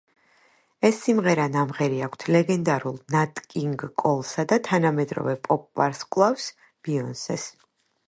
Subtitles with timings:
[0.87, 6.53] ეს სიმღერა ნამღერი აქვთ ლეგენდარულ ნატ კინგ კოლსა და თანამედროვე პოპ ვარსკვლავს
[6.85, 7.51] ბიონსეს.